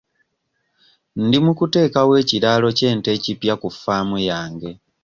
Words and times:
Ndi 1.25 1.37
mu 1.45 1.51
kuteekawo 1.59 2.11
ekiraalo 2.21 2.67
ky'ente 2.77 3.09
ekipya 3.17 3.53
ku 3.61 3.67
ffaamu 3.73 4.17
yange. 4.29 4.71